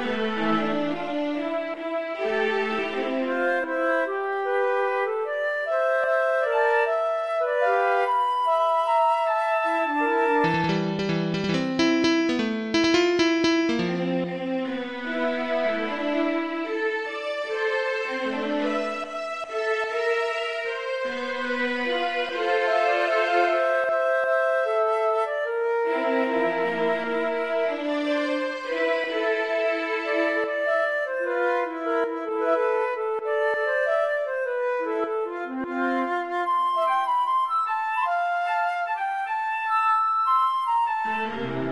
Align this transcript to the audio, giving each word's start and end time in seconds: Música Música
Música 0.00 0.69
Música 41.30 41.69